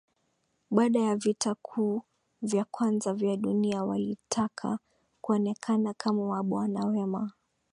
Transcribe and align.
Baada 0.71 0.99
ya 0.99 1.15
Vita 1.15 1.55
Kuu 1.61 2.01
ya 2.41 2.65
Kwanza 2.65 3.15
ya 3.19 3.37
dunia 3.37 3.83
walitaka 3.83 4.79
kuonekana 5.21 5.93
kama 5.93 6.27
mabwana 6.27 6.85
wema 6.85 7.31